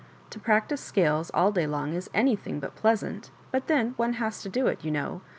[0.31, 4.41] To practise scales all day long is any thing but pleasant, but then one has
[4.41, 5.21] to do it, you know.